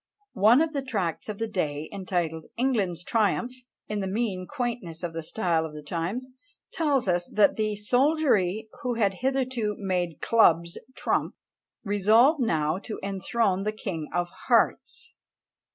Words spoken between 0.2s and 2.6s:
One of the tracts of the day, entitled